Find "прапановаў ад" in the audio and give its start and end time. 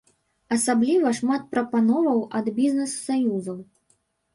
1.53-2.53